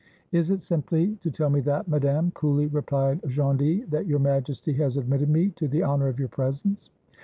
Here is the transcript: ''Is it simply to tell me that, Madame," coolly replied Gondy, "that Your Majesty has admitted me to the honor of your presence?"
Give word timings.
''Is 0.33 0.49
it 0.49 0.63
simply 0.63 1.15
to 1.21 1.29
tell 1.29 1.51
me 1.51 1.59
that, 1.59 1.87
Madame," 1.87 2.31
coolly 2.31 2.65
replied 2.65 3.19
Gondy, 3.35 3.83
"that 3.89 4.07
Your 4.07 4.17
Majesty 4.17 4.73
has 4.73 4.97
admitted 4.97 5.29
me 5.29 5.49
to 5.57 5.67
the 5.67 5.83
honor 5.83 6.07
of 6.07 6.17
your 6.17 6.27
presence?" 6.27 6.89